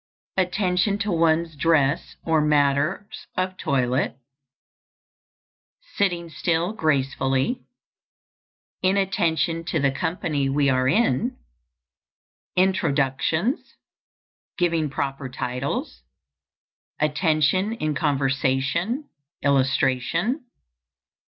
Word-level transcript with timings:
_Attention 0.43 0.97
to 0.97 1.11
one's 1.11 1.55
dress 1.55 2.15
or 2.25 2.41
matters 2.41 3.27
of 3.37 3.55
toilet. 3.55 4.17
Sitting 5.95 6.27
still 6.27 6.73
gracefully. 6.73 7.61
Inattention 8.81 9.63
to 9.65 9.79
the 9.79 9.91
company 9.91 10.49
we 10.49 10.69
are 10.71 10.87
in. 10.87 11.37
Introductions. 12.55 13.75
Giving 14.57 14.89
proper 14.89 15.29
titles. 15.29 16.01
_Attention 16.99 17.77
in 17.79 17.93
conversation, 17.93 19.07
illustration. 19.43 20.45